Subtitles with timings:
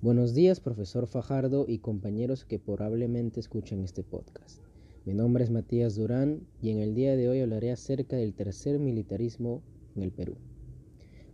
[0.00, 4.60] Buenos días, profesor Fajardo y compañeros que probablemente escuchen este podcast.
[5.04, 8.78] Mi nombre es Matías Durán y en el día de hoy hablaré acerca del tercer
[8.78, 9.60] militarismo
[9.96, 10.36] en el Perú.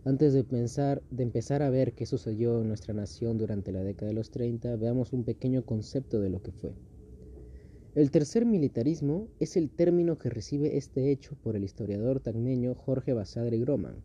[0.03, 4.07] Antes de, pensar, de empezar a ver qué sucedió en nuestra nación durante la década
[4.07, 6.73] de los 30, veamos un pequeño concepto de lo que fue.
[7.93, 13.13] El tercer militarismo es el término que recibe este hecho por el historiador tagneño Jorge
[13.13, 14.01] Basadre Groman,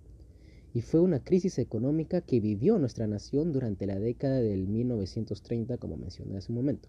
[0.73, 5.97] y fue una crisis económica que vivió nuestra nación durante la década del 1930, como
[5.97, 6.89] mencioné hace un momento,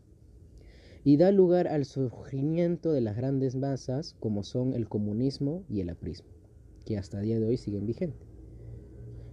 [1.03, 5.89] y da lugar al surgimiento de las grandes masas como son el comunismo y el
[5.89, 6.29] aprismo,
[6.85, 8.27] que hasta día de hoy siguen vigentes.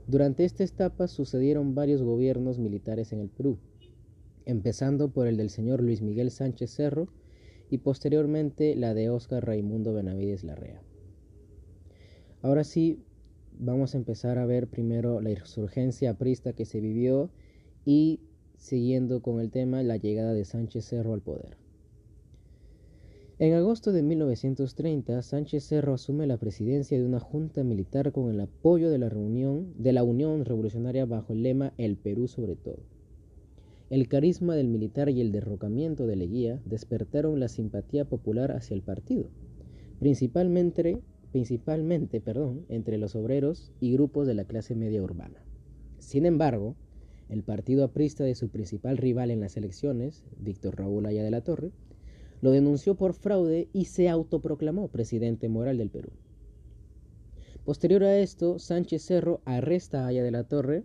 [0.06, 3.58] Durante esta etapa sucedieron varios gobiernos militares en el Perú,
[4.46, 7.08] empezando por el del señor Luis Miguel Sánchez Cerro
[7.68, 10.80] y posteriormente la de Óscar Raimundo Benavides Larrea.
[12.40, 13.04] Ahora sí,
[13.58, 17.30] vamos a empezar a ver primero la insurgencia aprista que se vivió
[17.84, 18.20] y
[18.56, 21.56] siguiendo con el tema la llegada de Sánchez Cerro al poder.
[23.40, 28.40] En agosto de 1930, Sánchez Cerro asume la presidencia de una junta militar con el
[28.40, 32.80] apoyo de la, reunión, de la Unión Revolucionaria bajo el lema El Perú sobre todo.
[33.90, 38.82] El carisma del militar y el derrocamiento de Leguía despertaron la simpatía popular hacia el
[38.82, 39.30] partido,
[40.00, 41.00] principalmente
[41.32, 45.44] principalmente perdón, entre los obreros y grupos de la clase media urbana.
[45.98, 46.76] Sin embargo,
[47.28, 51.42] el partido aprista de su principal rival en las elecciones, Víctor Raúl Aya de la
[51.42, 51.72] Torre,
[52.40, 56.10] lo denunció por fraude y se autoproclamó presidente moral del Perú.
[57.64, 60.84] Posterior a esto, Sánchez Cerro arresta a Aya de la Torre,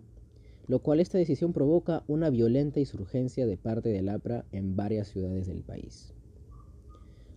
[0.66, 5.46] lo cual esta decisión provoca una violenta insurgencia de parte del APRA en varias ciudades
[5.46, 6.12] del país.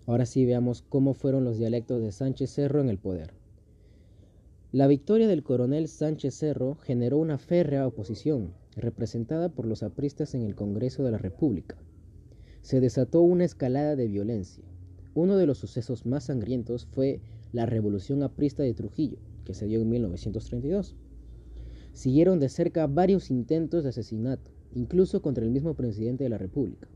[0.08, 3.33] Ahora sí veamos cómo fueron los dialectos de Sánchez Cerro en el poder.
[4.72, 10.44] La victoria del coronel Sánchez Cerro generó una férrea oposición, representada por los apristas en
[10.44, 11.75] el Congreso de la República.
[12.61, 14.64] Se desató una escalada de violencia.
[15.14, 17.19] Uno de los sucesos más sangrientos fue
[17.52, 20.95] la Revolución Aprista de Trujillo, que se dio en 1932.
[21.92, 26.87] Siguieron de cerca varios intentos de asesinato, incluso contra el mismo presidente de la República.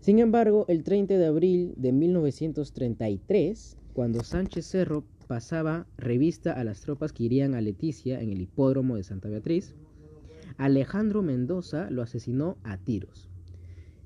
[0.00, 6.80] Sin embargo, el 30 de abril de 1933, cuando Sánchez Cerro pasaba revista a las
[6.80, 9.74] tropas que irían a Leticia en el hipódromo de Santa Beatriz,
[10.56, 13.28] Alejandro Mendoza lo asesinó a tiros.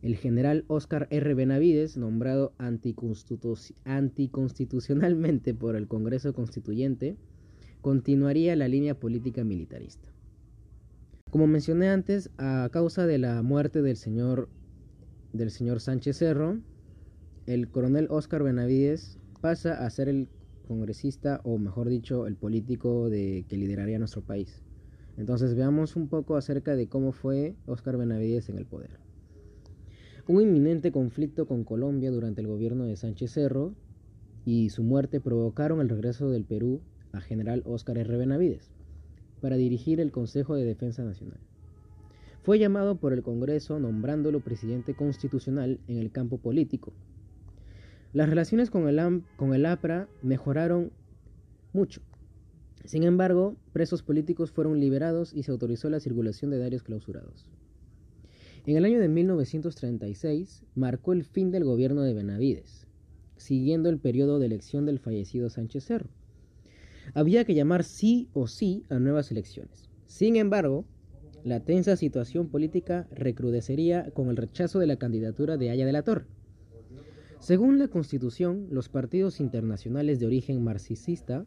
[0.00, 1.34] El general Óscar R.
[1.34, 7.16] Benavides, nombrado anticonstitucionalmente por el Congreso Constituyente,
[7.80, 10.08] continuaría la línea política militarista.
[11.30, 14.48] Como mencioné antes, a causa de la muerte del señor
[15.32, 16.58] del señor Sánchez Cerro,
[17.46, 20.28] el coronel Óscar Benavides pasa a ser el
[20.66, 24.62] congresista, o mejor dicho, el político de, que lideraría nuestro país.
[25.16, 29.00] Entonces veamos un poco acerca de cómo fue Óscar Benavides en el poder.
[30.28, 33.74] Un inminente conflicto con Colombia durante el gobierno de Sánchez Cerro
[34.44, 36.80] y su muerte provocaron el regreso del Perú
[37.12, 38.16] a general Óscar R.
[38.16, 38.70] Benavides
[39.40, 41.40] para dirigir el Consejo de Defensa Nacional.
[42.42, 46.92] Fue llamado por el Congreso nombrándolo presidente constitucional en el campo político.
[48.12, 50.90] Las relaciones con el, con el APRA mejoraron
[51.72, 52.02] mucho.
[52.84, 57.48] Sin embargo, presos políticos fueron liberados y se autorizó la circulación de diarios clausurados.
[58.66, 62.88] En el año de 1936 marcó el fin del gobierno de Benavides,
[63.36, 66.10] siguiendo el periodo de elección del fallecido Sánchez Cerro.
[67.14, 69.88] Había que llamar sí o sí a nuevas elecciones.
[70.06, 70.84] Sin embargo,
[71.44, 76.02] la tensa situación política recrudecería con el rechazo de la candidatura de Haya de la
[76.02, 76.26] Torre.
[77.40, 81.44] Según la Constitución, los partidos internacionales de origen marxista,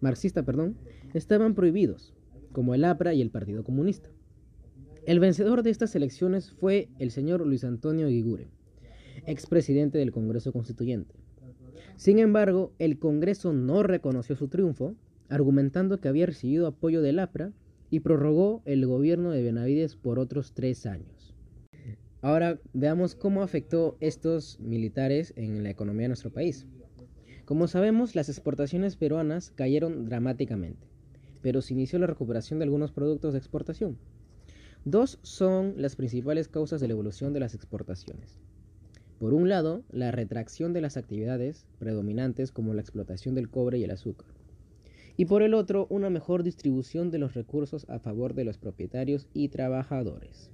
[0.00, 0.76] marxista perdón,
[1.14, 2.12] estaban prohibidos,
[2.52, 4.10] como el APRA y el Partido Comunista.
[5.06, 8.48] El vencedor de estas elecciones fue el señor Luis Antonio Guigure,
[9.26, 11.14] expresidente del Congreso Constituyente.
[11.96, 14.94] Sin embargo, el Congreso no reconoció su triunfo,
[15.30, 17.52] argumentando que había recibido apoyo del APRA
[17.92, 21.34] y prorrogó el gobierno de Benavides por otros tres años.
[22.22, 26.66] Ahora veamos cómo afectó estos militares en la economía de nuestro país.
[27.44, 30.88] Como sabemos, las exportaciones peruanas cayeron dramáticamente,
[31.42, 33.98] pero se inició la recuperación de algunos productos de exportación.
[34.86, 38.40] Dos son las principales causas de la evolución de las exportaciones.
[39.18, 43.84] Por un lado, la retracción de las actividades predominantes como la explotación del cobre y
[43.84, 44.41] el azúcar
[45.22, 49.28] y por el otro una mejor distribución de los recursos a favor de los propietarios
[49.32, 50.50] y trabajadores.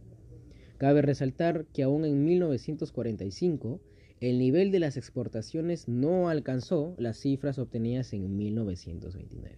[0.76, 3.80] Cabe resaltar que aún en 1945
[4.20, 9.56] el nivel de las exportaciones no alcanzó las cifras obtenidas en 1929.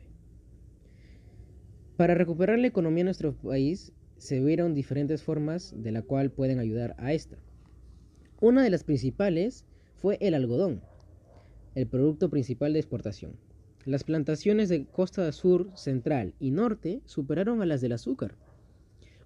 [1.96, 6.60] Para recuperar la economía de nuestro país se vieron diferentes formas de la cual pueden
[6.60, 7.36] ayudar a esta.
[8.40, 9.64] Una de las principales
[9.96, 10.82] fue el algodón,
[11.74, 13.49] el producto principal de exportación.
[13.86, 18.34] Las plantaciones de costa sur, central y norte superaron a las del azúcar.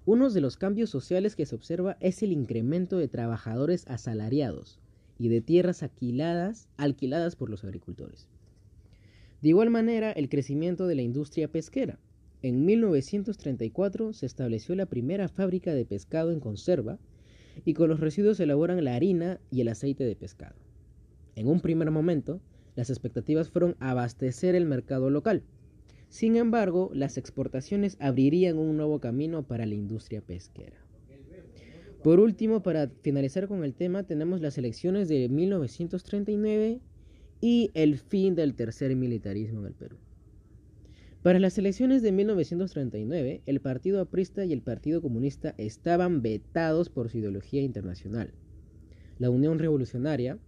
[0.06, 4.78] Uno de los cambios sociales que se observa es el incremento de trabajadores asalariados
[5.18, 8.28] y de tierras alquiladas, alquiladas por los agricultores.
[9.42, 11.98] De igual manera, el crecimiento de la industria pesquera.
[12.40, 16.98] En 1934 se estableció la primera fábrica de pescado en conserva
[17.64, 20.54] y con los residuos se elaboran la harina y el aceite de pescado.
[21.34, 22.40] En un primer momento,
[22.76, 25.42] las expectativas fueron abastecer el mercado local,
[26.14, 30.76] sin embargo, las exportaciones abrirían un nuevo camino para la industria pesquera.
[32.04, 36.78] Por último, para finalizar con el tema, tenemos las elecciones de 1939
[37.40, 39.96] y el fin del tercer militarismo en el Perú.
[41.22, 47.10] Para las elecciones de 1939, el Partido Aprista y el Partido Comunista estaban vetados por
[47.10, 48.34] su ideología internacional.
[49.18, 50.38] La Unión Revolucionaria,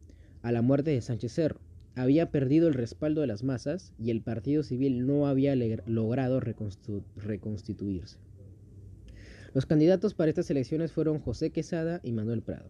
[0.43, 1.66] a la muerte de Sánchez Cerro,
[1.97, 8.19] había perdido el respaldo de las masas y el Partido Civil no había logrado reconstituirse.
[9.55, 12.69] Los candidatos para estas elecciones fueron José Quesada y Manuel Prado.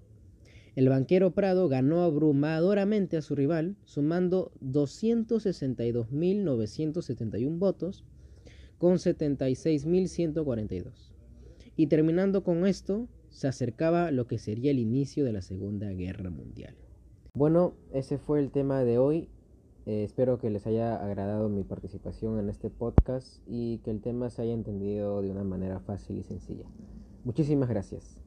[0.76, 8.04] El banquero Prado ganó abrumadoramente a su rival, sumando 262.971 votos
[8.78, 10.92] con 76.142.
[11.76, 16.30] Y terminando con esto, se acercaba lo que sería el inicio de la Segunda Guerra
[16.30, 16.76] Mundial.
[17.36, 19.28] Bueno, ese fue el tema de hoy.
[19.84, 24.30] Eh, espero que les haya agradado mi participación en este podcast y que el tema
[24.30, 26.64] se haya entendido de una manera fácil y sencilla.
[27.24, 28.25] Muchísimas gracias.